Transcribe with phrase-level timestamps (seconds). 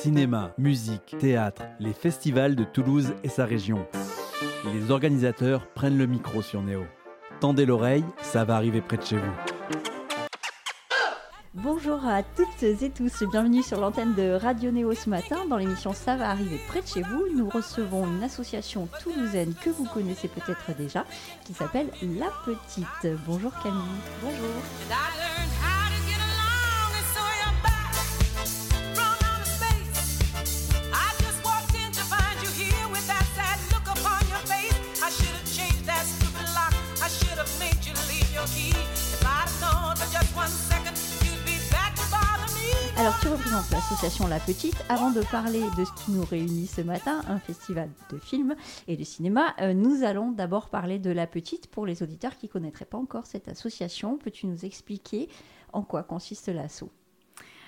[0.00, 3.86] Cinéma, musique, théâtre, les festivals de Toulouse et sa région.
[4.72, 6.84] Les organisateurs prennent le micro sur Néo.
[7.38, 9.32] Tendez l'oreille, ça va arriver près de chez vous.
[11.52, 15.44] Bonjour à toutes et tous, bienvenue sur l'antenne de Radio Néo ce matin.
[15.50, 19.68] Dans l'émission Ça va arriver près de chez vous, nous recevons une association toulousaine que
[19.68, 21.04] vous connaissez peut-être déjà,
[21.44, 23.18] qui s'appelle La Petite.
[23.26, 23.82] Bonjour Camille.
[24.22, 24.62] Bonjour.
[43.50, 44.76] L'association La Petite.
[44.88, 48.54] Avant de parler de ce qui nous réunit ce matin, un festival de films
[48.86, 52.46] et de cinéma, euh, nous allons d'abord parler de La Petite pour les auditeurs qui
[52.46, 54.18] ne connaîtraient pas encore cette association.
[54.18, 55.28] Peux-tu nous expliquer
[55.72, 56.90] en quoi consiste l'assaut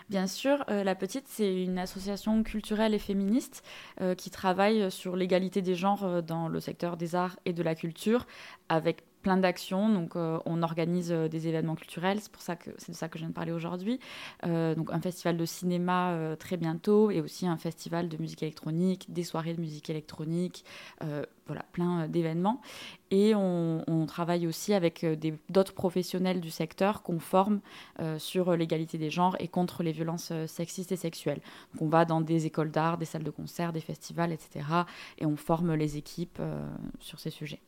[0.09, 3.65] Bien sûr, euh, La Petite, c'est une association culturelle et féministe
[4.01, 7.75] euh, qui travaille sur l'égalité des genres dans le secteur des arts et de la
[7.75, 8.29] culture,
[8.69, 9.89] avec plein d'actions.
[9.89, 12.19] Donc, euh, on organise euh, des événements culturels.
[12.21, 14.01] C'est pour ça que c'est de ça que je viens de parler aujourd'hui.
[14.45, 19.07] Euh, donc, un festival de cinéma très bientôt et aussi un festival de musique électronique,
[19.09, 20.65] des soirées de musique électronique.
[21.47, 22.61] voilà, plein d'événements.
[23.11, 25.05] Et on, on, travaille aussi avec
[25.51, 27.61] d'autres professionnels du secteur qu'on forme
[28.19, 31.41] sur l'égalité des genres et contre les violences sexistes et sexuelles.
[31.73, 34.67] Donc, on va dans des écoles d'art, des salles de concert, des festivals, etc.
[35.19, 36.41] Et on forme les équipes
[37.01, 37.61] sur ces sujets.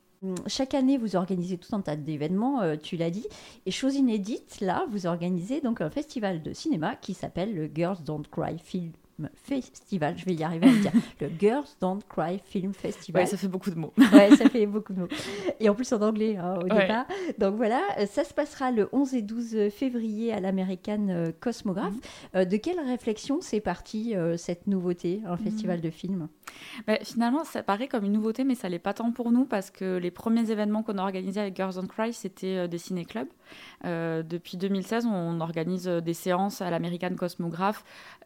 [0.47, 3.27] Chaque année, vous organisez tout un tas d'événements, euh, tu l'as dit.
[3.67, 8.03] Et chose inédite, là, vous organisez donc un festival de cinéma qui s'appelle le Girls
[8.05, 8.93] Don't Cry Film
[9.35, 13.23] Festival, je vais y arriver à le dire, le Girls Don't Cry Film Festival.
[13.23, 13.93] Ouais, ça fait beaucoup de mots.
[14.13, 15.09] ouais, ça fait beaucoup de mots.
[15.61, 17.07] Et en plus en anglais hein, au départ.
[17.39, 21.95] Donc voilà, ça se passera le 11 et 12 février à l'American euh, Cosmographe.
[21.95, 22.01] Mhm.
[22.37, 25.85] Euh, de quelle réflexion c'est parti euh, cette nouveauté, un festival mhm.
[25.85, 26.29] de films?
[26.87, 29.71] Bah, Finalement, ça paraît comme une nouveauté, mais ça l'est pas tant pour nous parce
[29.71, 33.29] que les premiers événements qu'on a organisés avec Girls Don't Cry, c'était des ciné-clubs.
[33.85, 37.85] depuis 2016, on organise des séances à l'American Cosmographe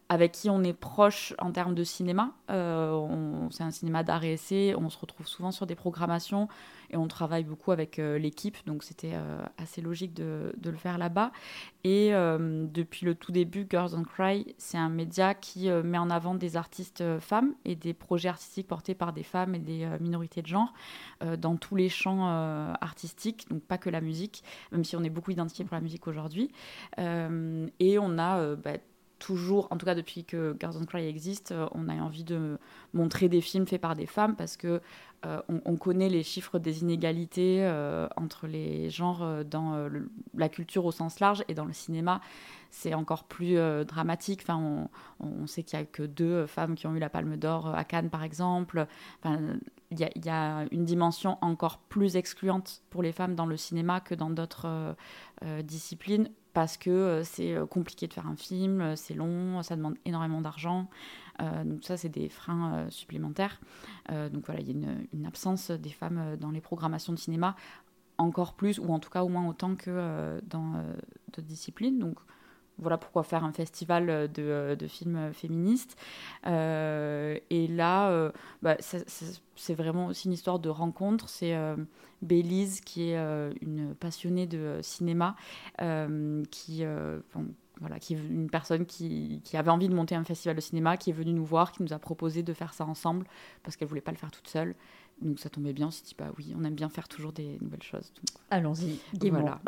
[0.08, 2.32] avec qui on est proche en termes de cinéma.
[2.50, 6.48] Euh, c'est un cinéma d'art et essai, on se retrouve souvent sur des programmations
[6.90, 10.98] et on travaille beaucoup avec euh, l'équipe, donc c'était euh, assez logique de, le faire
[10.98, 11.32] là-bas.
[11.84, 16.34] Et depuis le tout début, Girls Don't Cry, c'est un média qui met en avant
[16.34, 20.46] des artistes femmes et des projets artistiques portés par des femmes et des minorités de
[20.46, 20.74] genre
[21.38, 22.26] dans tous les champs
[22.80, 26.06] artistiques, donc pas que la musique, même si on est beaucoup identifié pour la musique
[26.06, 26.50] aujourd'hui.
[26.98, 28.72] et on a bah,
[29.18, 32.58] toujours, en tout cas depuis que Girls Cry existe, euh, on a envie de
[32.94, 34.80] montrer des films faits par des femmes parce que
[35.26, 39.88] euh, on, connaît les chiffres des inégalités euh, entre les genres dans
[40.36, 42.20] la culture au sens large et dans le cinéma.
[42.70, 44.40] C'est encore plus dramatique.
[44.42, 47.74] Enfin, on, sait qu'il n'y a que deux femmes qui ont eu la Palme d'Or
[47.74, 48.86] à Cannes, par exemple.
[49.20, 49.40] Enfin,
[49.90, 54.14] il y, a une dimension encore plus excluante pour les femmes dans le cinéma que
[54.14, 54.94] dans d'autres
[55.64, 59.76] disciplines parce que euh, c'est euh, compliqué de faire un film, euh, c'est long, ça
[59.76, 60.88] demande énormément d'argent.
[61.38, 63.60] donc ça, c'est des freins supplémentaires.
[64.32, 67.54] donc voilà, il y a une, une, absence des femmes dans les programmations de cinéma
[68.16, 70.72] encore plus, ou en tout cas au moins autant que dans
[71.28, 72.00] d'autres disciplines.
[72.00, 72.18] Donc
[72.78, 75.96] voilà pourquoi faire un festival euh, euh, de, films féministes.
[76.46, 81.28] Euh, et là, bah, c'est vraiment aussi une histoire de rencontre.
[81.28, 81.56] C'est
[82.22, 83.16] Bélise, qui est
[83.60, 85.36] une passionnée de cinéma,
[86.50, 86.84] qui
[87.80, 90.96] voilà, qui est une personne qui, qui, avait envie de monter un festival de cinéma,
[90.96, 93.24] qui est venue nous voir, qui nous a proposé de faire ça ensemble
[93.62, 94.74] parce qu'elle voulait pas le faire toute seule.
[95.20, 97.58] Donc ça tombait bien, on s'est dit, bah oui, on aime bien faire toujours des
[97.60, 98.12] nouvelles choses.
[98.50, 99.60] Allons-y, voilà.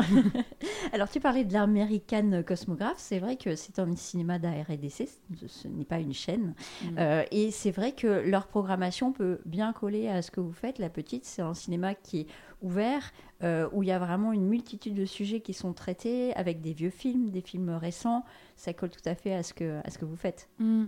[0.92, 5.08] Alors tu parlais de l'American Cosmograph, c'est vrai que c'est un cinéma d'ARDC,
[5.46, 6.54] ce n'est pas une chaîne.
[6.82, 6.98] Mm.
[6.98, 10.78] Euh, et c'est vrai que leur programmation peut bien coller à ce que vous faites.
[10.78, 12.26] La Petite, c'est un cinéma qui est
[12.62, 13.12] ouvert,
[13.42, 16.74] euh, où il y a vraiment une multitude de sujets qui sont traités, avec des
[16.74, 18.22] vieux films, des films récents.
[18.56, 20.50] Ça colle tout à fait à ce que, à ce que vous faites.
[20.58, 20.84] Hmm.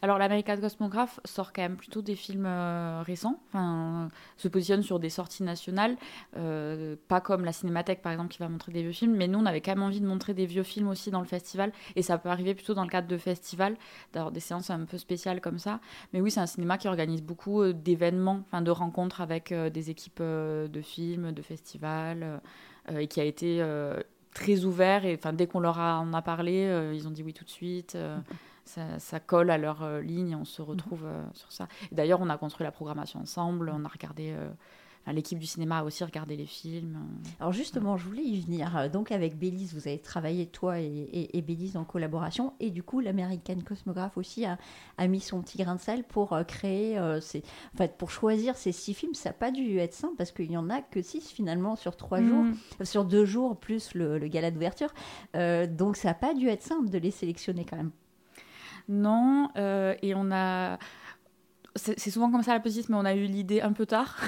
[0.00, 4.98] Alors, l'American Cosmograph sort quand même plutôt des films euh, récents, enfin, se positionne sur
[4.98, 5.96] des sorties nationales,
[6.36, 9.38] euh, pas comme la Cinémathèque, par exemple, qui va montrer des vieux films, mais nous,
[9.38, 12.02] on avait quand même envie de montrer des vieux films aussi dans le festival, et
[12.02, 13.76] ça peut arriver plutôt dans le cadre de festivals,
[14.12, 15.78] d'avoir des séances un peu spéciales comme ça.
[16.12, 20.20] Mais oui, c'est un cinéma qui organise beaucoup d'événements, enfin, de rencontres avec des équipes
[20.20, 22.40] de films, de festivals,
[22.90, 24.00] euh, et qui a été euh,
[24.34, 25.04] très ouvert.
[25.04, 27.50] Et dès qu'on leur a, en a parlé, euh, ils ont dit oui tout de
[27.50, 27.96] suite.
[28.64, 31.04] Ça, colle à leur ligne on se retrouve
[31.34, 31.66] sur ça.
[31.90, 34.34] D'ailleurs, on a construit la programmation ensemble, on a regardé
[35.10, 36.98] l'équipe du cinéma a aussi regardé les films.
[37.40, 38.88] Alors justement, je voulais y venir.
[38.90, 42.52] Donc avec Belize, vous avez travaillé, toi et, et, Belize, en collaboration.
[42.60, 44.58] Et du coup, l'American Cosmograph aussi a,
[44.98, 48.56] a, mis son petit grain de sel pour euh, créer, euh, en fait, pour choisir
[48.56, 49.14] ces six films.
[49.14, 51.96] Ça n'a pas dû être simple parce qu'il n'y en a que six finalement sur
[51.96, 52.28] trois mm.
[52.28, 52.44] jours,
[52.84, 54.94] sur deux jours, plus le, gala d'ouverture.
[55.34, 57.90] donc ça n'a pas dû être simple de les sélectionner quand même.
[58.88, 60.78] Non, et on a
[61.74, 64.16] c'est souvent comme ça la petite, mais on a eu l'idée un peu tard.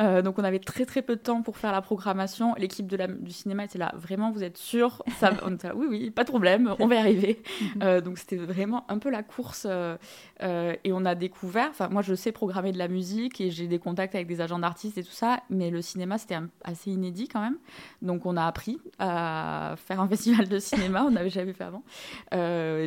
[0.00, 2.54] Euh, donc on avait très très peu de temps pour faire la programmation.
[2.56, 6.10] L'équipe du cinéma était là, vraiment, vous êtes sûr ça, On était là, oui, oui,
[6.10, 7.42] pas de problème, on va y arriver.
[7.82, 9.66] Euh, donc c'était vraiment un peu la course.
[9.66, 9.96] Euh,
[10.40, 13.78] et on a découvert, enfin moi je sais programmer de la musique et j'ai des
[13.78, 17.40] contacts avec des agents d'artistes et tout ça, mais le cinéma c'était assez inédit quand
[17.40, 17.58] même.
[18.02, 21.82] Donc on a appris à faire un festival de cinéma, on n'avait jamais fait avant.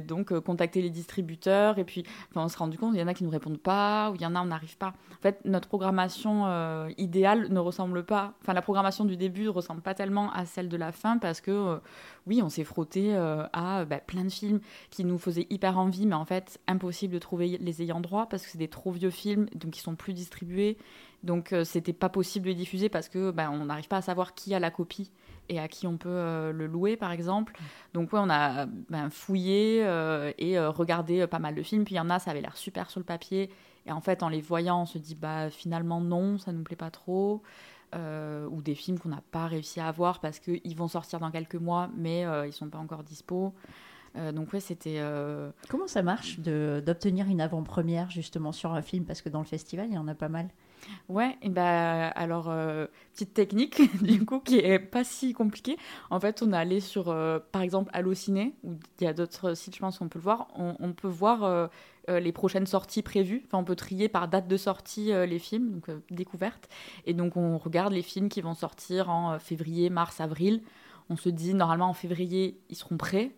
[0.02, 2.04] donc contacter les distributeurs et puis
[2.36, 4.22] on s'est rendu compte, il y en a qui ne nous répondent pas où il
[4.22, 4.94] y en a, on n'arrive pas.
[5.12, 9.50] En fait, notre programmation euh, idéale ne ressemble pas, enfin la programmation du début ne
[9.50, 11.78] ressemble pas tellement à celle de la fin parce que euh,
[12.28, 14.60] oui, on s'est frotté euh, à bah, plein de films
[14.92, 18.44] qui nous faisaient hyper envie, mais en fait impossible de trouver les ayants droit parce
[18.44, 20.78] que c'est des trop vieux films, donc ils sont plus distribués,
[21.24, 24.36] donc c'était pas possible de les diffuser parce que bah, on n'arrive pas à savoir
[24.36, 25.12] qui a la copie
[25.50, 27.54] et à qui on peut le louer, par exemple.
[27.94, 29.80] Donc, ouais, on a ben, fouillé
[30.40, 31.84] et regardé pas mal de films.
[31.84, 33.52] Puis, il y en a, ça avait l'air super sur le papier.
[33.86, 36.76] Et en fait, en les voyant, on se dit bah finalement non, ça nous plaît
[36.76, 37.42] pas trop.
[37.96, 41.32] Euh, ou des films qu'on n'a pas réussi à avoir parce qu'ils vont sortir dans
[41.32, 43.54] quelques mois, mais euh, ils sont pas encore dispo.
[44.18, 45.02] Euh, donc ouais, c'était.
[45.70, 49.06] Comment ça marche d'obtenir une avant-première justement sur un film?
[49.06, 50.50] Parce que dans le festival, il y en a pas mal.
[51.08, 52.54] Ouais, et bah, alors,
[53.14, 55.78] petite technique, du coup, qui est pas si compliquée.
[56.10, 57.06] En fait, on est allé sur,
[57.52, 60.48] par exemple, Allociné, où il y a d'autres sites, je pense qu'on peut le voir.
[60.56, 61.68] On, on peut voir euh,
[62.08, 63.44] les prochaines sorties prévues.
[63.46, 66.70] Enfin, on peut trier par date de sortie euh, les films, donc euh, découverte.
[67.06, 70.62] Et donc, on regarde les films qui vont sortir en février, mars, avril.
[71.10, 73.32] On se dit, normalement, en février, ils seront prêts.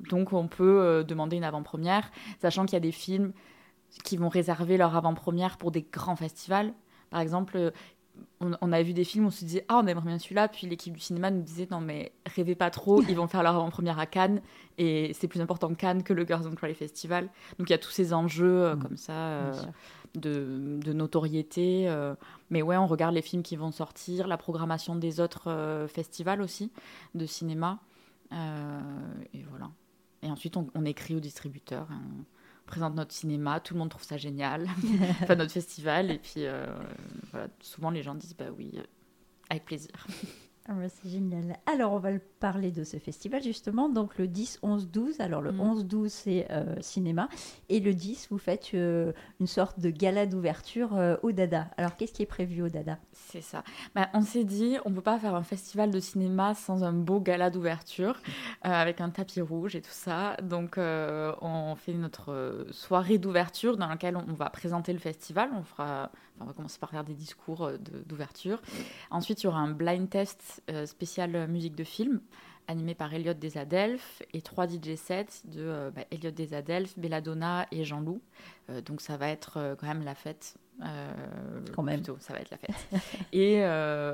[0.00, 2.10] Donc, on peut demander une avant-première,
[2.40, 3.32] sachant qu'il y a des films
[4.04, 6.72] qui vont réserver leur avant-première pour des grands festivals.
[7.10, 7.72] Par exemple,
[8.40, 10.66] on, on, a vu des films, on se disait ah on aimerait bien celui-là, puis
[10.66, 13.98] l'équipe du cinéma nous disait non mais rêvez pas trop, ils vont faire leur avant-première
[13.98, 14.40] à Cannes
[14.78, 17.28] et c'est plus important Cannes que le Girls on Cry Festival.
[17.58, 18.82] Donc il y a tous ces enjeux euh, mm.
[18.82, 19.52] comme ça euh,
[20.14, 21.88] de, notoriété.
[21.88, 22.14] Euh.
[22.50, 26.70] mais ouais, on regarde les films qui vont sortir, la programmation des autres festivals aussi
[27.14, 27.80] de cinéma
[28.32, 29.70] et voilà.
[30.22, 31.88] Et ensuite on, on écrit au distributeur.
[31.90, 32.02] Hein
[32.70, 34.66] présente notre cinéma, tout le monde trouve ça génial,
[35.22, 36.66] enfin notre festival, et puis euh,
[37.32, 38.82] voilà, souvent les gens disent bah oui, euh,
[39.50, 40.06] avec plaisir.
[40.68, 41.56] Ah bah, c'est génial.
[41.66, 43.88] Alors, on va parler de ce festival justement.
[43.88, 45.20] Donc, le 10, 11, 12.
[45.20, 45.88] Alors, le 11, mm.
[45.88, 47.28] 12, c'est euh, cinéma.
[47.70, 51.68] Et le 10, vous faites euh, une sorte de gala d'ouverture euh, au Dada.
[51.78, 52.98] Alors, qu'est-ce qui est prévu au Dada?
[53.12, 53.64] C'est ça.
[53.94, 56.92] Bah, on s'est dit, on ne peut pas faire un festival de cinéma sans un
[56.92, 58.20] beau gala d'ouverture,
[58.62, 60.36] avec un tapis rouge et tout ça.
[60.42, 65.50] Donc, on fait notre soirée d'ouverture dans laquelle on va présenter le festival.
[65.54, 67.76] On fera on va commencer par faire des discours euh,
[68.06, 68.60] d'ouverture.
[69.10, 72.20] Ensuite, il y aura un blind test euh, spécial musique de film
[72.68, 77.84] animé par Elliot Desadelphes et trois DJ sets de euh, bah, Elliot Desadelphes, Belladonna et
[77.84, 78.20] Jean-Loup.
[78.84, 80.54] donc ça va être quand même la fête.
[81.74, 81.96] quand même.
[81.96, 82.74] Plutôt, ça va être la fête.
[83.32, 83.64] et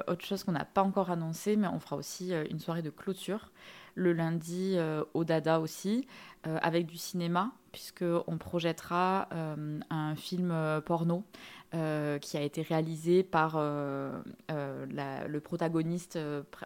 [0.08, 3.50] autre chose qu'on n'a pas encore annoncé, mais on fera aussi une soirée de clôture
[3.94, 4.76] le lundi
[5.12, 6.06] au Dada aussi,
[6.44, 9.28] avec du cinéma, puisqu'on projettera
[9.90, 11.24] un film porno
[11.74, 14.12] euh, qui a été réalisé par euh,
[14.52, 16.16] euh, le protagoniste,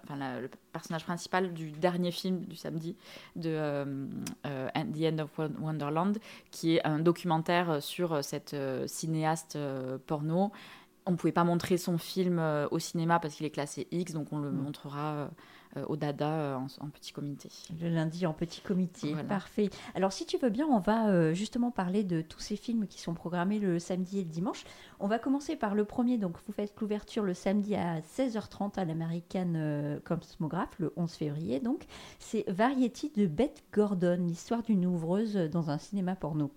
[0.04, 2.96] enfin le personnage principal du dernier film du samedi
[3.34, 3.82] de
[4.44, 6.18] The End of Wonderland,
[6.50, 8.54] qui est un documentaire sur cette
[8.86, 9.58] cinéaste
[10.06, 10.52] porno.
[11.06, 12.38] On ne pouvait pas montrer son film
[12.70, 14.62] au cinéma parce qu'il est classé X, donc on le mm.
[14.62, 15.30] montrera
[15.86, 17.48] au Dada euh, en, petit comité.
[17.80, 19.70] Le lundi en petit comité, parfait.
[19.94, 23.00] Alors si tu veux bien, on va euh, justement parler de tous ces films qui
[23.00, 24.64] sont programmés le samedi et le dimanche.
[24.98, 28.84] On va commencer par le premier, donc vous faites l'ouverture le samedi à 16h30 à
[28.84, 31.86] l'American Cosmograph, le 11 février donc.
[32.18, 36.50] C'est Variety de Beth Gordon, l'histoire d'une ouvreuse dans un cinéma porno.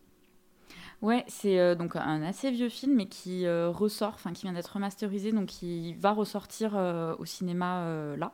[1.04, 4.54] Ouais, c'est euh, donc un assez vieux film, mais qui euh, ressort, enfin qui vient
[4.54, 7.86] d'être remasterisé, donc qui va ressortir euh, au cinéma
[8.18, 8.32] là,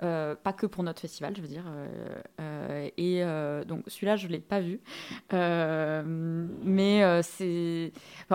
[0.00, 1.64] pas que pour notre festival, je veux dire.
[2.96, 3.24] et
[3.66, 4.80] donc celui-là, je l'ai pas vu,
[5.32, 7.92] mais c'est,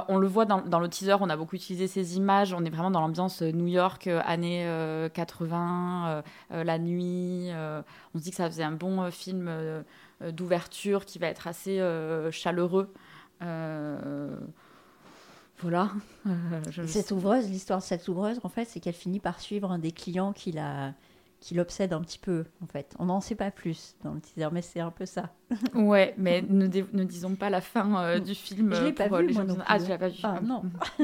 [0.10, 2.70] on le voit dans, dans, le teaser, on a beaucoup utilisé ces images, on est
[2.70, 4.68] vraiment dans l'ambiance New York années
[5.14, 7.50] 80, la nuit.
[8.14, 9.50] on se dit que ça faisait un bon film
[10.22, 11.80] d'ouverture qui va être assez
[12.32, 12.92] chaleureux.
[13.42, 14.36] Euh,
[15.60, 15.92] voilà.
[16.88, 19.92] Cette ouvreuse, l'histoire de cette ouvreuse, en fait, c'est qu'elle finit par suivre un des
[19.92, 20.94] clients qui la
[21.40, 22.94] qui l'obsède un petit peu, en fait.
[23.00, 25.32] On n'en sait pas plus dans le teaser, mais c'est un peu ça.
[25.74, 28.74] Ouais, mais ne, ne, disons pas la fin euh, du film.
[28.74, 30.20] Je l'ai pas vu, moi non Ah, je l'ai pas vu.
[30.24, 30.64] Ah, non.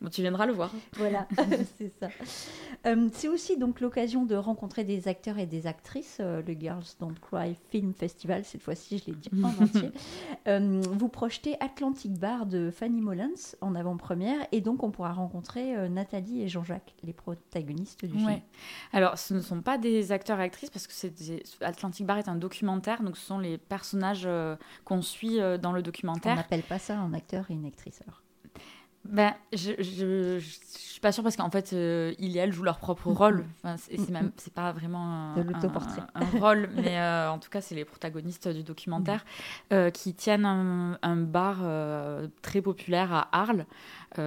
[0.00, 0.70] bon, tu viendras le voir.
[0.96, 1.26] Voilà,
[1.78, 2.08] c'est ça.
[2.86, 6.18] Euh, c'est aussi donc l'occasion de rencontrer des acteurs et des actrices.
[6.20, 9.90] Euh, le Girls Don't Cry Film Festival, cette fois-ci, je l'ai dit en entier.
[10.46, 16.42] vous projetez Atlantic Bar de Fanny Mullins en avant-première, et donc on pourra rencontrer Nathalie
[16.42, 18.40] et Jean-Jacques, les protagonistes du film.
[18.92, 21.12] Alors, ce ne sont pas des acteurs et actrices parce que c'est
[21.60, 24.54] Atlantic Bar est un documentaire, donc ce sont les personnages euh,
[24.84, 26.34] qu'on suit euh, dans le documentaire.
[26.34, 28.00] On n'appelle pas ça un acteur et une actrice
[29.04, 32.62] ben, je, je, je, suis pas sûre parce qu'en fait, euh, il et elle jouent
[32.62, 33.44] leur propre rôle.
[33.62, 35.34] Enfin, c'est même, c'est pas vraiment un,
[36.14, 39.26] un, rôle, mais euh, en tout cas, c'est les protagonistes du documentaire
[39.72, 41.58] euh, qui tiennent un, bar
[42.40, 43.66] très populaire à Arles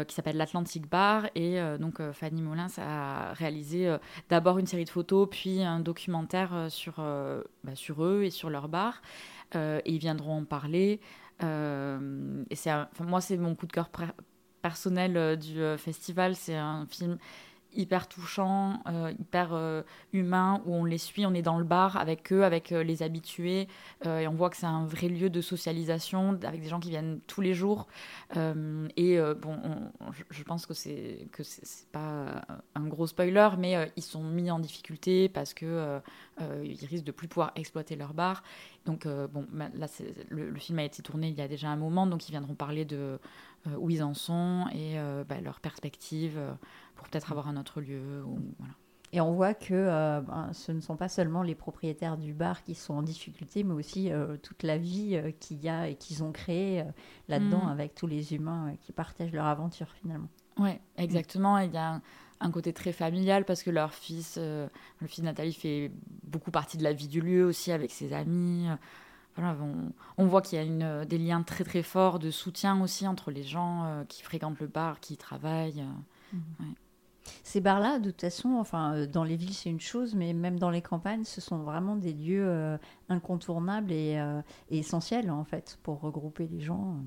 [0.07, 1.27] qui s'appelle l'Atlantic Bar.
[1.33, 3.95] Et donc, Fanny Molins a réalisé
[4.29, 8.67] d'abord une série de photos, puis un documentaire sur, bah, sur eux et sur leur
[8.67, 9.01] bar.
[9.55, 10.99] et ils viendront en parler.
[11.41, 13.89] et c'est, moi, c'est mon coup de cœur
[14.67, 16.35] personnel euh, du euh, festival.
[16.35, 17.17] C'est un film
[17.77, 22.33] hyper touchant, euh, hyper humain, où on les suit, on est dans le bar avec
[22.33, 23.67] eux, avec les habitués,
[24.05, 27.19] et on voit que c'est un vrai lieu de socialisation, avec des gens qui viennent
[27.27, 27.87] tous les jours.
[28.35, 29.59] et bon,
[30.29, 32.41] je, pense que c'est que c'est pas
[32.75, 35.99] un gros spoiler, mais ils sont mis en difficulté parce que
[36.63, 38.43] ils risquent de plus pouvoir exploiter leur bar.
[38.85, 39.87] Donc bon, là,
[40.29, 42.85] le, film a été tourné il y a déjà un moment, donc ils viendront parler
[42.85, 43.19] de
[43.67, 46.53] euh, où ils en sont et euh, bah, leurs perspectives euh,
[46.97, 48.23] pour peut-être avoir un autre lieu.
[48.59, 48.73] voilà.
[49.13, 52.75] Et on voit que ben, ce ne sont pas seulement les propriétaires du bar qui
[52.75, 54.11] sont en difficulté, mais aussi
[54.43, 56.83] toute la vie qu'il y a et qu'ils ont créée
[57.29, 57.69] là-dedans mm.
[57.69, 60.27] avec tous les humains qui partagent leur aventure finalement.
[60.57, 61.57] Oui, exactement.
[61.59, 62.01] Il y a
[62.41, 65.89] un, côté très familial parce que leur fils, le fils Nathalie, fait
[66.23, 68.67] beaucoup partie de la vie du lieu aussi avec ses amis
[70.17, 73.07] on, voit qu'il y a une, euh, des liens très très forts de soutien aussi
[73.07, 75.81] entre les gens euh, qui fréquentent le bar, qui travaillent.
[75.81, 76.75] Euh, mhm.
[77.43, 80.69] Ces bars-là, de toute façon, enfin, dans les villes c'est une chose, mais même dans
[80.69, 82.77] les campagnes, ce sont vraiment des lieux
[83.09, 84.21] incontournables et,
[84.69, 86.97] et, essentiels en fait pour regrouper les gens.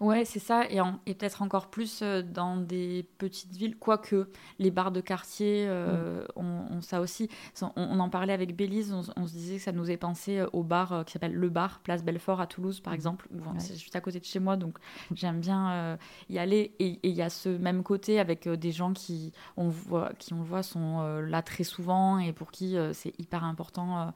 [0.00, 4.70] Ouais, c'est ça, et, et peut-être encore plus euh, dans des petites villes, quoique les
[4.70, 6.40] bars de quartier euh, mm.
[6.40, 7.28] ont, ça aussi.
[7.76, 10.62] On, en parlait avec Bélise, on, se disait que ça nous est pensé euh, au
[10.62, 12.96] bar qui s'appelle Le Bar, Place Belfort à Toulouse par mm.
[12.96, 14.78] exemple, c'est juste à côté de chez moi, donc
[15.14, 15.98] j'aime bien
[16.28, 16.72] y aller.
[16.78, 20.38] Et il y a ce même côté avec des gens qui, on voit, qui, on
[20.38, 24.12] le voit, sont là très souvent et pour qui c'est hyper important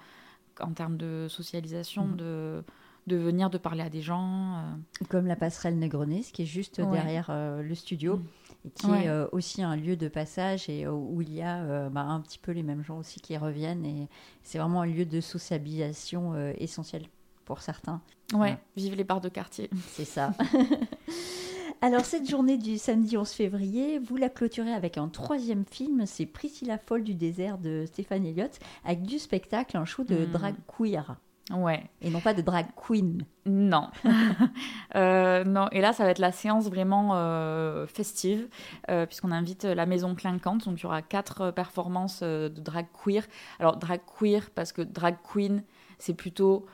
[0.61, 2.17] en termes de socialisation, mm.
[2.17, 2.65] de
[3.07, 4.55] de venir, de parler à des gens.
[4.55, 5.07] Euh.
[5.09, 8.23] Comme la passerelle Negronis, qui est juste derrière euh, le studio, mm.
[8.65, 12.03] et qui est euh, aussi un lieu de passage et où il y a bah,
[12.03, 13.85] un petit peu les mêmes gens aussi qui reviennent.
[13.85, 14.09] Et
[14.43, 17.05] c'est vraiment un lieu de sociabilisation essentiel
[17.45, 18.01] pour certains.
[18.33, 19.69] Ouais, vive les bars de quartier.
[19.89, 20.33] C'est ça.
[21.85, 26.25] Alors, cette journée du samedi 11 février, vous la clôturez avec un troisième film, c'est
[26.25, 30.33] Priscilla Folle du désert de Stéphane Elliott, avec du spectacle, un show de mm.
[30.33, 31.19] drag queer.
[31.51, 31.91] Ouais.
[32.01, 33.27] Et non pas de drag queen.
[33.45, 33.91] Non.
[34.97, 35.69] euh, non.
[35.73, 38.49] Et là, ça va être la séance vraiment euh, festive,
[38.91, 40.65] euh, puisqu'on invite la Maison Clinquante.
[40.65, 43.25] Donc, il y aura quatre performances de drag queer.
[43.59, 45.63] Alors, drag queer, parce que drag queen,
[45.99, 46.67] c'est plutôt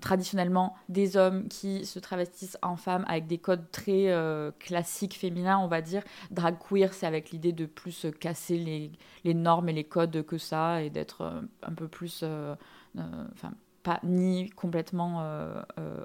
[0.00, 5.58] traditionnellement des hommes qui se travestissent en femmes avec des codes très euh, classiques féminins,
[5.58, 6.02] on va dire.
[6.30, 8.58] Drag queer, c'est avec l'idée de plus casser
[9.24, 12.20] les, normes et les codes que ça et d'être euh, un peu plus.
[12.22, 12.54] Euh,
[13.32, 13.52] enfin,
[13.82, 15.24] pas ni complètement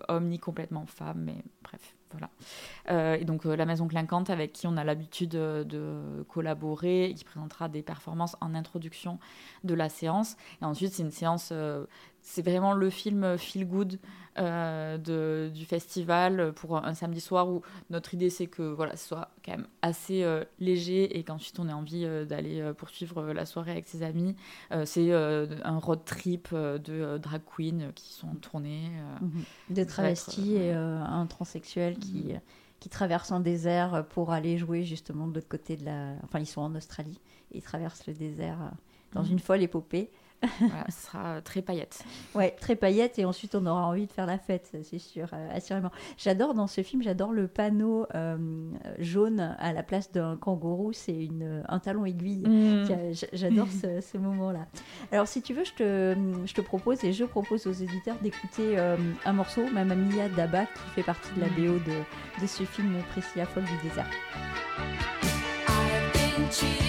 [0.08, 1.94] homme ni complètement femme, mais bref.
[2.10, 3.18] Voilà.
[3.20, 7.84] et donc la Maison Clinquante avec qui on a l'habitude de, collaborer, qui présentera des
[7.84, 9.20] performances en introduction
[9.64, 10.38] de la séance.
[10.62, 11.54] Et ensuite c'est une séance
[12.30, 14.00] c'est vraiment le film feel good
[14.38, 19.08] euh, de, du festival pour un, samedi soir où notre idée c'est que voilà ce
[19.08, 23.46] soit quand même assez euh, léger et qu'ensuite on ait envie euh, d'aller poursuivre la
[23.46, 24.36] soirée avec ses amis.
[24.84, 28.92] c'est un road trip de drag queens qui sont tournés.
[29.22, 29.44] Mhm.
[29.70, 32.42] Des travestis et un transsexuel qui, mhm.
[32.82, 36.12] qui traversent un désert pour aller jouer justement de l'autre côté de la...
[36.24, 37.22] Enfin ils sont en Australie
[37.54, 38.74] et ils traversent le désert
[39.14, 39.32] dans mhm.
[39.32, 40.12] une folle épopée.
[40.60, 42.04] Voilà, ce sera très paillette.
[42.36, 45.50] Ouais, très paillette et ensuite on aura envie de faire la fête, c'est sûr, euh,
[45.56, 45.92] assurément.
[46.18, 48.38] J'adore dans ce film, j'adore le panneau euh,
[49.00, 51.30] jaune à la place d'un kangourou, c'est
[51.68, 52.48] un talon aiguille.
[52.48, 53.14] Mm.
[53.34, 54.68] J'adore ce, ce moment-là.
[55.12, 56.16] Alors si tu veux, je te,
[56.46, 60.66] je te propose et je propose aux éditeurs d'écouter euh, un morceau, Mamma Mia d'Abba,
[60.66, 64.08] qui fait partie de la BO de, de ce film Priscilla Folle du désert.
[65.70, 66.87] I've been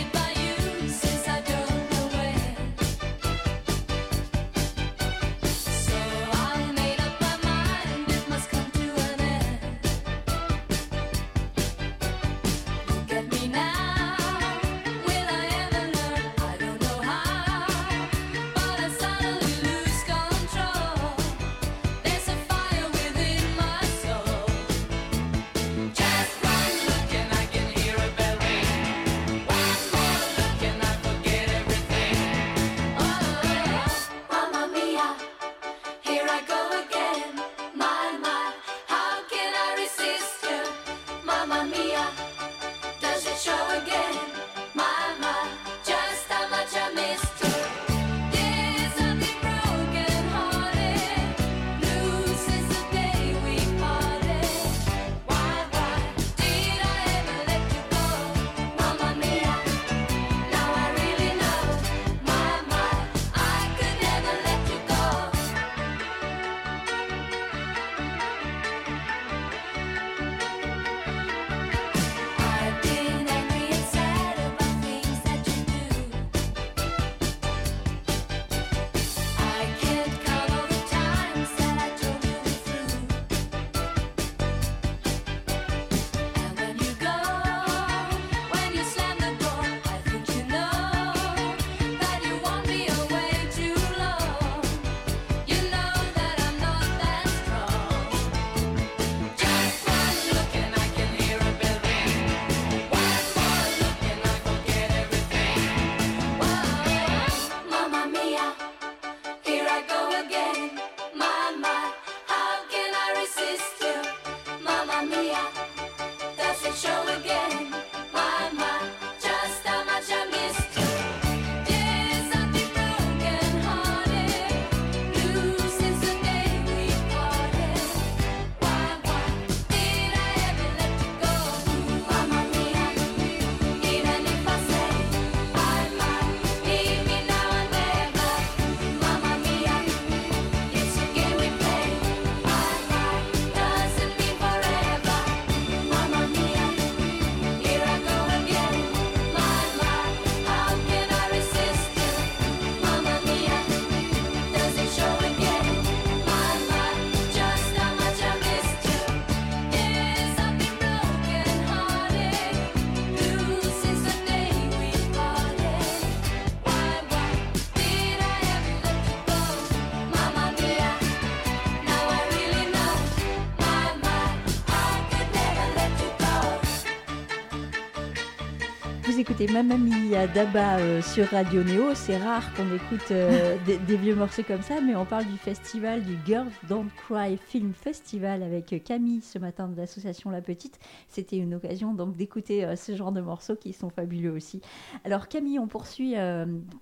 [179.40, 181.94] Écoutez Mamma Mia d'Abba euh, sur Radio Néo.
[181.94, 185.38] C'est rare qu'on écoute euh, des, des vieux morceaux comme ça, mais on parle du
[185.38, 190.40] festival du Girls Don't Cry Film Festival avec euh, Camille ce matin de l'association La
[190.40, 190.80] Petite.
[191.08, 194.60] C'était une occasion donc d'écouter euh, ce genre de morceaux qui sont fabuleux aussi.
[195.04, 196.16] Alors Camille, on poursuit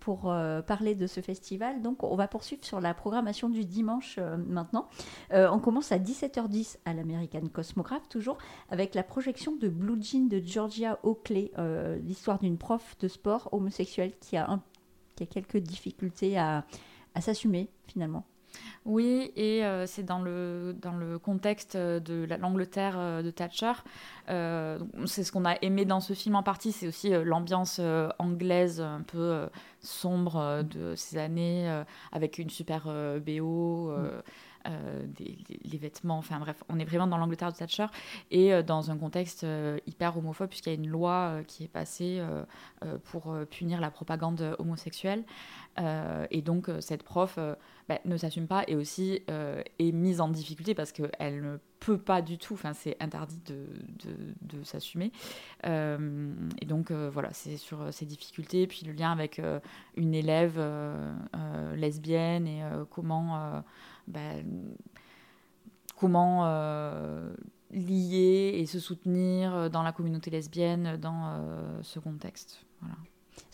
[0.01, 0.33] pour
[0.67, 1.83] parler de ce festival.
[1.83, 4.89] Donc on va poursuivre sur la programmation du dimanche maintenant.
[5.33, 8.39] On commence à 17h10 à l'American Cosmograph toujours
[8.71, 11.51] avec la projection de Blue Jean de Georgia Oakley,
[12.03, 14.63] l'histoire d'une prof de sport homosexuelle qui a, un-
[15.17, 16.65] qui a quelques difficultés à,
[17.15, 18.25] à s'assumer finalement.
[18.87, 23.73] Oui, et euh, c'est dans le, dans le contexte de la- l'Angleterre euh, de Thatcher.
[24.31, 27.79] Euh, c'est ce qu'on a aimé dans ce film en partie, c'est aussi euh, l'ambiance
[27.81, 29.47] euh, anglaise un peu euh,
[29.81, 33.91] sombre euh, de ces années, euh, avec une super euh, BO.
[33.91, 34.23] euh, euh,
[35.07, 37.87] des- les, vêtements, enfin bref, on est vraiment dans l'Angleterre de Thatcher
[38.31, 41.65] et euh, dans un contexte euh, hyper homophobe puisqu'il y a une loi euh, qui
[41.65, 42.45] est passée euh,
[42.85, 45.25] euh, pour euh, punir la propagande homosexuelle
[45.79, 47.55] Euh, et donc euh, cette prof euh,
[47.87, 51.99] bah, ne s'assume pas et aussi euh, est mise en difficulté parce qu'elle ne peut
[51.99, 55.13] pas du tout, enfin c'est interdit de, s'assumer.
[55.67, 59.61] Euh, et donc euh, voilà, c'est sur euh, ces difficultés, puis le lien avec euh,
[59.97, 63.63] une élève euh, euh, lesbienne et euh, comment,
[64.15, 65.01] euh, bah,
[65.97, 67.33] comment euh,
[67.71, 72.65] lier et se soutenir dans la communauté lesbienne dans euh, ce contexte.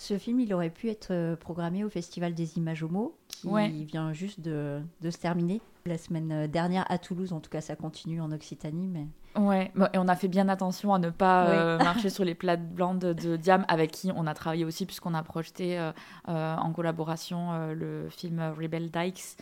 [0.02, 3.68] Ce film, il aurait pu être euh, programmé au Festival des Images Homo, qui Ouais.
[3.68, 5.60] vient juste de, de se terminer.
[5.86, 9.06] La semaine euh, dernière à Toulouse, en tout cas, ça continue en Occitanie, mais
[9.40, 11.50] Ouais, et on a fait bien attention à ne pas Oui.
[11.56, 14.86] euh, marcher sur les plates blanches de, de Diam, avec qui on a travaillé aussi,
[14.86, 15.92] puisqu'on a projeté euh,
[16.28, 19.36] euh, en collaboration le film Rebel Dykes.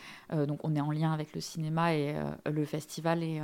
[0.47, 3.23] Donc on est en lien avec le cinéma et le festival.
[3.23, 3.41] Et,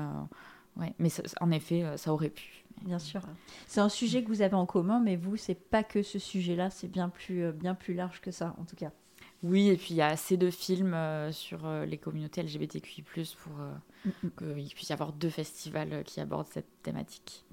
[0.77, 0.93] ouais.
[0.99, 1.09] Mais
[1.41, 2.66] en effet, ça aurait pu.
[2.83, 3.21] Bien sûr.
[3.67, 6.71] C'est un sujet que vous avez en commun, mais vous, c'est pas que ce sujet-là,
[6.71, 8.91] c'est bien plus, euh, bien plus large que ça, en tout cas.
[9.43, 13.03] Oui, et puis il y a assez de films euh, sur euh, les communautés LGBTQI,
[13.03, 13.73] pour euh,
[14.07, 17.45] Mm, qu'il puisse y avoir deux festivals qui abordent cette thématique.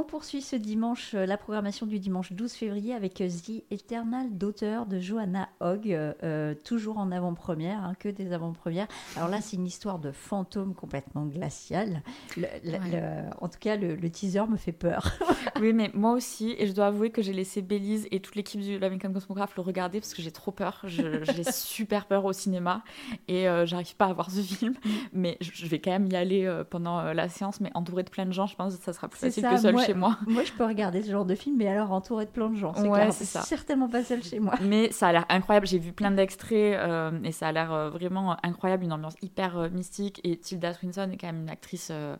[0.00, 4.28] On poursuit ce dimanche euh, la programmation du dimanche 12 février avec euh, The Eternal
[4.30, 8.86] d'auteur de Johanna Hogg, euh, toujours en avant-première, hein, que des avant-premières.
[9.16, 12.02] Alors là, c'est une histoire de fantôme complètement glacial.
[12.36, 12.90] Le- le- Ouais.
[12.92, 15.04] le- en tout cas, le, teaser me fait peur.
[15.60, 18.60] Oui, mais moi aussi, et je dois avouer que j'ai laissé Belize et toute l'équipe
[18.60, 20.82] de l'American Cosmographe le regarder parce que j'ai trop peur.
[20.84, 22.84] J'ai super peur au cinéma
[23.26, 24.74] et euh, j'arrive pas à voir ce film.
[25.12, 28.26] Mais je vais quand même y aller euh, pendant la séance, mais entouré de plein
[28.26, 30.16] de gens, je pense que ça sera plus facile ça, que seul moi- chez moi.
[30.26, 32.72] Moi, je peux regarder ce genre de film, mais alors entouré de plein de gens.
[32.74, 33.42] C'est Ouais, ça.
[33.42, 34.54] certainement pas seul chez moi.
[34.62, 35.66] Mais ça a l'air incroyable.
[35.66, 39.56] J'ai vu plein d'extraits euh, et ça a l'air euh, vraiment incroyable, une ambiance hyper
[39.58, 40.20] euh, mystique.
[40.24, 42.16] Et Tilda Swinton est quand même une actrice euh,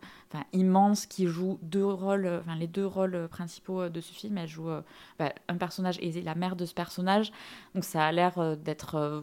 [0.52, 4.38] immense qui joue deux rôles, euh, les deux rôles euh, principaux euh, de ce film.
[4.38, 4.83] Elle joue euh,
[5.18, 7.33] bah, un personnage et la mère de ce personnage.
[7.74, 9.20] Donc ça a l'air euh, d'être euh,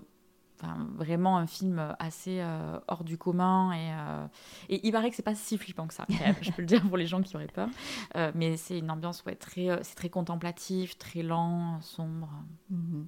[0.66, 3.72] enfin, vraiment un film assez euh, hors du commun.
[3.74, 4.26] Et, euh,
[4.70, 6.06] et il paraît que c'est pas si flippant que ça.
[6.42, 7.70] Je peux le dire pour les gens qui auraient peur.
[8.16, 12.30] Euh, mais c'est une ambiance ouais, très, euh, c'est très contemplatif, très lent, sombre.
[12.70, 13.08] Mhm.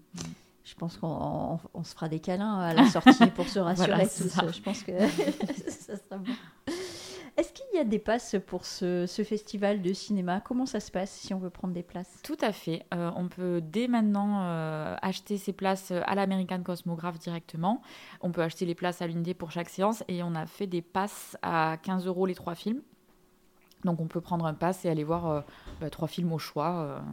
[0.63, 3.88] Je pense qu'on on- on se fera des câlins à la sortie pour se rassurer
[3.88, 4.54] Voilà, tous.
[4.56, 4.91] Je pense que
[5.70, 6.34] ça sera bon.
[7.38, 10.41] Est-ce qu'il y a des passes pour ce, ce festival de cinéma?
[10.41, 12.19] Comment ça se passe si on veut prendre des places?
[12.23, 12.84] Tout à fait.
[12.95, 17.84] Euh, on peut dès maintenant euh, acheter ses places à l'American Cosmograph directement.
[18.21, 20.82] On peut acheter les places à l'unité pour chaque séance et on a fait des
[20.82, 22.82] passes à 15 euros les trois films.
[23.84, 25.41] Donc on peut prendre un pass et aller voir euh,
[25.80, 27.04] bah, trois films au choix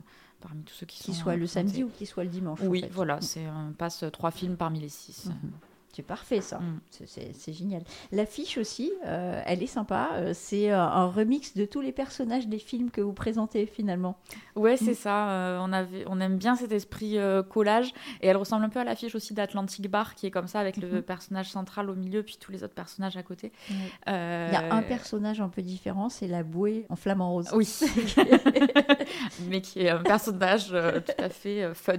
[0.40, 1.04] parmi tous ceux qui sont.
[1.04, 2.88] Qu'il soit le samedi ou qu'il soit le dimanche en Oui, fait.
[2.88, 5.26] voilà, c'est un pass trois films parmi les six.
[5.26, 5.52] Mhm.
[5.94, 6.58] C'est parfait ça.
[6.58, 6.80] Mm.
[7.06, 7.82] C'est- génial.
[8.10, 10.10] L'affiche aussi, euh, elle est sympa.
[10.14, 14.16] Euh, C'est euh, un remix de tous les personnages des films que vous présentez finalement.
[14.56, 14.94] Ouais, c'est Mm.
[14.94, 15.28] ça.
[15.30, 17.92] euh, on, avait, on aime bien cet esprit euh, collage.
[18.20, 20.76] Et elle ressemble un peu à l'affiche aussi d'Atlantic Bar, qui est comme ça, avec
[20.78, 21.02] le Mhm.
[21.02, 23.52] personnage central au milieu, puis tous les autres personnages à côté.
[23.70, 23.76] Il
[24.06, 27.50] y a un personnage un peu différent, c'est la bouée en flamant rose.
[27.54, 27.68] Oui,
[29.48, 31.94] mais qui est un personnage tout à fait fun.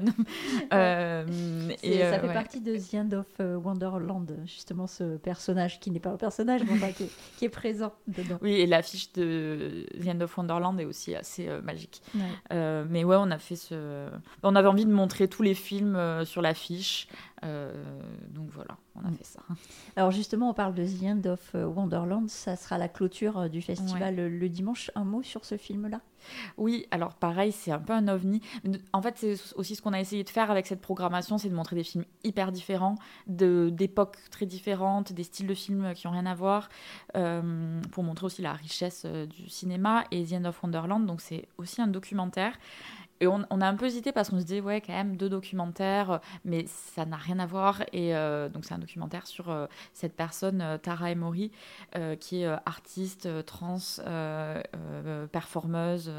[0.72, 2.34] C'est- et, ça fait ouais.
[2.34, 3.26] partie de The End of
[4.45, 7.93] justement ce personnage qui n'est pas un personnage, mais enfin, qui, est, qui est présent
[8.08, 8.38] dedans.
[8.41, 12.02] Oui, et l'affiche de The End of Wonderland est aussi assez euh, magique.
[12.13, 12.21] Ouais.
[12.54, 14.08] Euh, mais ouais, on a fait ce.
[14.43, 17.08] On avait envie de montrer tous les films euh, sur l'affiche.
[17.43, 17.74] Euh,
[18.30, 19.15] donc voilà, on a Mm.
[19.17, 19.41] fait ça.
[19.98, 23.48] Alors justement, on parle de The End of euh, Wonderland, ça sera la clôture euh,
[23.50, 24.89] du festival le dimanche.
[24.95, 26.00] Un mot sur ce film-là?
[26.58, 28.41] Oui, alors pareil, c'est un peu un ovni.
[28.93, 31.54] En fait, c'est aussi ce qu'on a essayé de faire avec cette programmation, c'est de
[31.54, 32.95] montrer des films hyper différents,
[33.28, 36.69] d'époques très différentes, des styles de films qui ont rien à voir,
[37.15, 40.06] euh, pour montrer aussi la richesse du cinéma.
[40.12, 42.58] Et The End of Wonderland, donc c'est aussi un documentaire.
[43.21, 46.12] Et on, a un peu hésité parce qu'on se disait, ouais, quand même, deux documentaires,
[46.12, 47.82] euh, mais ça n'a rien à voir.
[47.93, 51.51] Et euh, donc, c'est un documentaire sur euh, cette personne, Tara Emory,
[52.19, 53.78] qui est artiste, trans,
[55.32, 56.12] performeuse,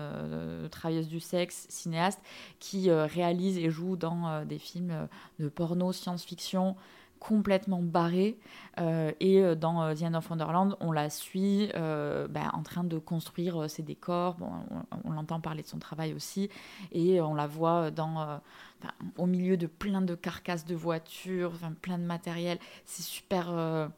[0.70, 2.20] travailleuse du sexe, cinéaste,
[2.60, 6.76] qui réalise et joue dans des films de porno, science-fiction
[7.18, 8.38] complètement barrés.
[8.78, 12.84] Euh, et euh, dans euh, The End of Wonderland, on la suit ben, en train
[12.84, 14.34] de construire ses décors.
[14.34, 14.50] Bon,
[15.04, 16.50] on, l'entend parler de son travail aussi.
[16.92, 18.40] Et on la voit dans,
[19.16, 21.52] au milieu de plein de carcasses de voitures,
[21.82, 22.58] plein de matériel.
[22.84, 23.90] C'est super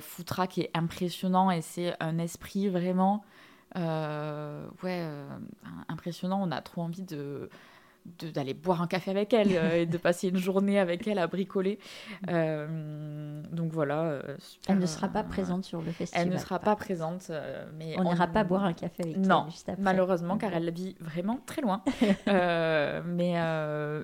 [0.00, 1.50] foutraque et impressionnant.
[1.50, 3.24] Et c'est un esprit vraiment
[3.76, 5.08] ouais,
[5.88, 6.40] impressionnant.
[6.42, 7.48] On a trop envie de-
[8.34, 11.26] d'aller boire un café avec elle euh, et de passer une journée avec elle à
[11.26, 11.78] bricoler.
[12.28, 14.02] Euh, donc voilà.
[14.02, 16.26] euh, super, Elle ne sera pas présente sur le festival.
[16.26, 17.30] Elle ne sera pas présente.
[17.78, 19.82] mais On n'ira pas boire un café avec Non, elle juste après.
[19.82, 21.82] Malheureusement, car elle vit vraiment très loin.
[22.26, 23.34] Mais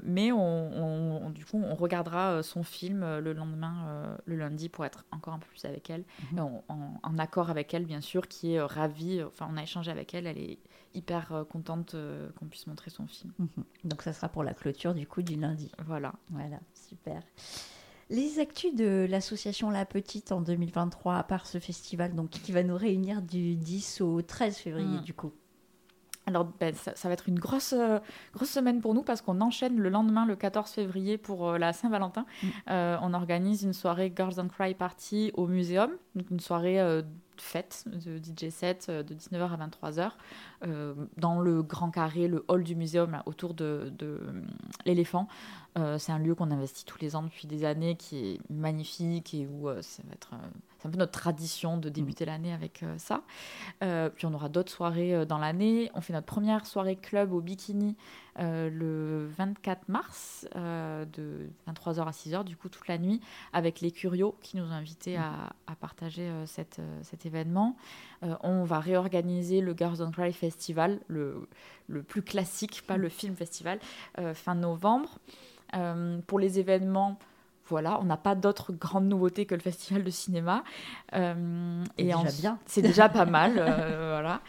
[0.05, 5.35] mais on, du coup, on regardera son film le lendemain, le lundi, pour être encore
[5.35, 6.05] un peu plus avec elle.
[6.33, 6.41] Mhm.
[6.41, 9.23] En, en- en accord avec elle, bien sûr, qui est ravie.
[9.23, 10.27] Enfin, on a échangé avec elle.
[10.27, 10.59] Elle est
[10.95, 13.33] hyper euh, contente euh, qu'on puisse montrer son film.
[13.39, 13.65] Mhm.
[13.85, 15.71] Donc ça sera pour la clôture du coup du lundi.
[15.87, 16.13] Voilà.
[16.31, 17.23] Voilà, super.
[18.11, 22.63] Les actus de l'association La Petite en 2023, à part ce festival donc, qui va
[22.63, 25.03] nous réunir du 10 au 13 février Mm.
[25.03, 25.33] du coup.
[26.27, 27.99] Alors, ben, ça, ça va être une grosse, euh,
[28.35, 31.73] grosse semaine pour nous parce qu'on enchaîne le lendemain, le 14 février, pour euh, la
[31.73, 32.27] Saint-Valentin.
[32.43, 32.47] Mm.
[32.71, 37.03] Euh, on organise une soirée Girls Don't Cry Party au Muséum, donc une soirée
[37.41, 40.11] fête de DJ set euh, de 19h à 23h
[40.65, 44.43] euh, dans le grand carré, le hall du muséum là, autour de, de, euh,
[44.85, 45.29] l'éléphant.
[45.79, 49.35] Euh, c'est un lieu qu'on investit tous les ans depuis des années, qui est magnifique
[49.35, 50.31] et où euh, ça va être,
[50.79, 53.23] c'est un peu notre tradition de débuter l'année avec euh, ça.
[53.83, 55.91] Euh, puis on aura d'autres soirées euh, dans l'année.
[55.95, 57.97] On fait notre première soirée club au bikini
[58.41, 63.21] euh, le 24 mars euh, de 23h à 6h, du coup toute la nuit,
[63.53, 67.77] avec les curios qui nous ont invités à, partager euh, cet événement.
[68.43, 71.49] On va réorganiser le Girls Don't Cry Festival, le,
[72.07, 73.79] plus classique, pas le film festival,
[74.35, 75.19] fin novembre.
[76.27, 77.19] Pour les événements,
[77.69, 80.65] voilà, on n'a pas d'autres grandes nouveautés que le festival de cinéma.
[81.15, 82.59] Euh, C'est déjà en- bien.
[82.67, 84.41] C'est déjà pas mal, euh, voilà.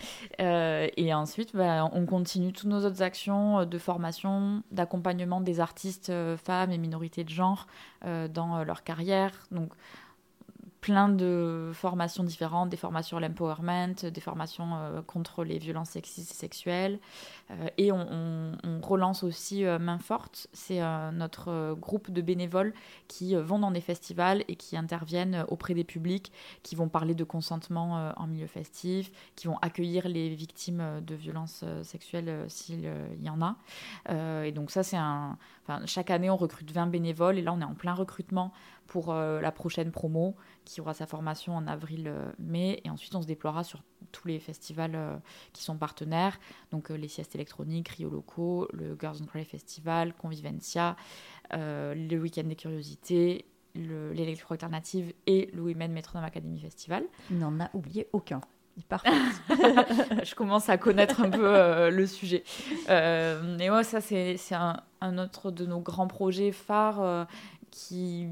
[0.41, 6.11] Euh, et ensuite, bah, on continue toutes nos autres actions de formation, d'accompagnement des artistes
[6.43, 7.67] femmes et minorités de genre
[8.03, 9.31] dans leur carrière.
[9.51, 9.71] Donc,
[10.81, 16.31] plein de formations différentes, des formations à l'empowerment, des formations euh, contre les violences sexistes
[16.31, 16.99] et sexuelles.
[17.51, 22.73] Euh, et on, relance aussi euh, Main Forte, c'est euh, notre groupe de bénévoles
[23.07, 26.31] qui vont dans des festivals et qui interviennent auprès des publics,
[26.63, 31.63] qui vont parler de consentement en milieu festif, qui vont accueillir les victimes de violences
[31.83, 32.89] sexuelles s'il
[33.21, 33.55] y en a.
[34.43, 35.37] Et donc ça, c'est un...
[35.63, 38.53] Enfin, chaque année, on recrute 20 bénévoles et là, on est en plein recrutement
[38.89, 42.81] pour euh, la prochaine promo qui aura sa formation en avril-mai.
[42.83, 45.15] et ensuite, on se déploiera sur tous les festivals euh,
[45.53, 46.39] qui sont partenaires.
[46.71, 50.95] Donc, euh, les siestes électroniques, Rio Locaux, le Girls on Cry Festival, Convivencia,
[51.53, 57.03] euh, le Week-end des Curiosités, le- l'électro-alternative et le Women Metronome Academy Festival.
[57.29, 58.41] Il n'en a oublié aucun.
[58.87, 59.09] Parfait.
[60.23, 62.43] je commence à connaître un peu euh, le sujet.
[62.89, 67.25] Euh, mais ouais, ça, c'est c'est un, un autre de nos grands projets phares euh,
[67.71, 68.27] qui,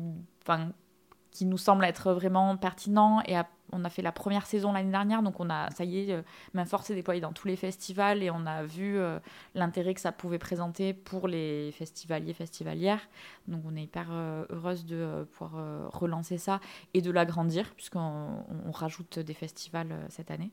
[1.31, 3.21] qui nous semble être vraiment pertinent.
[3.27, 3.35] Et
[3.71, 6.21] on a fait la première saison l'année dernière, donc on a, ça y est, euh,
[6.53, 9.19] Main Forte s'est déployé dans tous les festivals et on a vu euh,
[9.55, 13.01] l'intérêt que ça pouvait présenter pour les festivaliers, festivalières.
[13.49, 16.61] Donc on est hyper euh, heureuse de euh, pouvoir euh, relancer ça
[16.93, 20.51] et de l'agrandir, puisqu'on on- on rajoute des festivals cette année.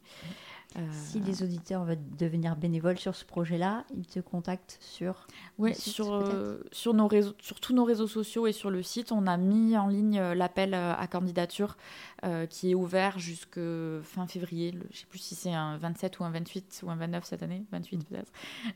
[0.76, 5.26] Euh, Si les auditeurs veulent devenir bénévoles sur ce projet-là, ils te contactent sur.
[5.58, 8.70] Oui, site, sur, peut-être euh, sur, nos réseaux, sur tous nos réseaux sociaux et sur
[8.70, 11.76] le site, on a mis en ligne euh, l'appel à candidature
[12.24, 13.60] euh, qui est ouvert jusque
[14.02, 14.72] fin février.
[14.72, 17.24] Le- je ne sais plus si c'est un 27 ou un 28 ou un 29
[17.24, 18.32] cette année, 28 peut-être.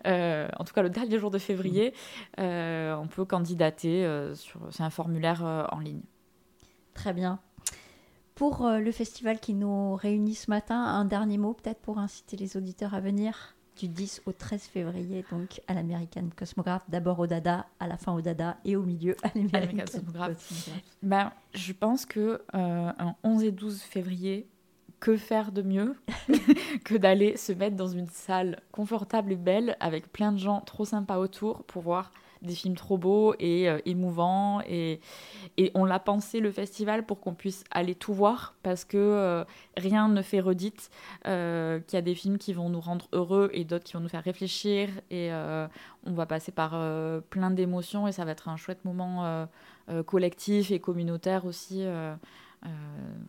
[0.06, 1.92] Euh, en tout cas, le dernier jour de février,
[2.38, 4.06] on peut candidater.
[4.34, 6.02] sur, c'est un formulaire en ligne.
[6.94, 7.40] Très bien.
[8.38, 12.37] Pour euh, le festival qui nous réunit ce matin, un dernier mot peut-être pour inciter
[12.37, 17.27] les auditeurs à venir du 10 au 13 février, donc à l'American Cosmograph, d'abord au
[17.27, 20.37] Dada, à la fin au Dada et au milieu à l'American l'American Cosmograph.
[20.37, 20.85] Cosmograph.
[21.03, 22.20] Ben, je pense que
[22.55, 24.48] euh, un 11 et 12 février,
[25.01, 25.96] que faire de mieux
[26.85, 30.85] que d'aller se mettre dans une salle confortable et belle avec plein de gens trop
[30.85, 35.01] sympas autour pour voir des films trop beaux et euh, émouvants et,
[35.57, 39.44] et on l'a pensé le festival pour qu'on puisse aller tout voir parce que euh,
[39.77, 40.90] rien ne fait redite
[41.27, 44.01] euh, qu'il y a des films qui vont nous rendre heureux et d'autres qui vont
[44.01, 45.31] nous faire réfléchir et
[46.05, 46.70] on va passer par
[47.31, 49.48] plein d'émotions et ça va être un chouette moment
[50.07, 51.85] collectif et communautaire aussi.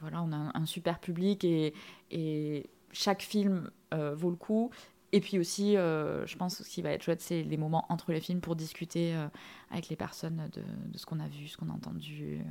[0.02, 1.74] voilà, on a un, super public et,
[2.12, 4.72] et chaque film vaut le coup.
[5.12, 7.86] Et puis aussi, euh, je pense que ce qui va être chouette, c'est les moments
[7.90, 9.28] entre les films pour discuter euh,
[9.72, 12.40] avec les personnes de, de ce qu'on a vu, ce qu'on a entendu.
[12.40, 12.44] euh,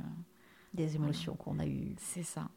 [0.73, 1.95] Des émotions qu'on a eues.
[1.97, 2.49] C'est ça.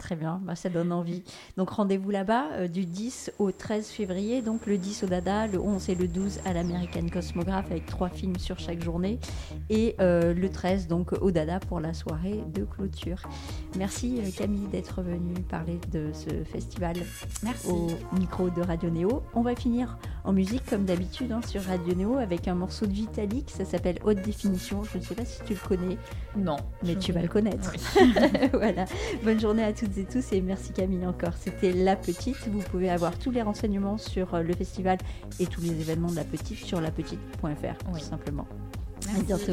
[0.00, 1.22] Très bien, bah, ça donne envie.
[1.58, 5.60] Donc rendez-vous là-bas euh, du 10 au 13 février, donc le 10 au Dada, le
[5.60, 9.18] 11 et le 12 à l'American Cosmograph avec trois films sur chaque journée
[9.68, 13.20] et euh, le 13 donc au Dada pour la soirée de clôture.
[13.76, 16.96] Merci euh, Camille d'être venue parler de ce festival
[17.42, 17.68] Merci.
[17.68, 19.22] au micro de Radio Néo.
[19.34, 22.92] On va finir en musique comme d'habitude hein, sur Radio Néo avec un morceau de
[22.92, 25.98] Vitalik, ça s'appelle Haute Définition, je ne sais pas si tu le connais,
[26.36, 26.56] Non.
[26.82, 27.70] mais tu vas le connaître.
[28.00, 28.12] Oui.
[28.54, 28.86] voilà.
[29.22, 31.32] Bonne journée à toutes et tous et merci Camille encore.
[31.38, 32.48] C'était La Petite.
[32.48, 34.98] Vous pouvez avoir tous les renseignements sur euh, le festival
[35.38, 37.46] et tous les événements de La Petite sur lapetite.fr
[37.92, 38.00] Oui.
[38.00, 38.46] tout simplement.
[39.08, 39.24] À Merci.
[39.24, 39.52] bientôt.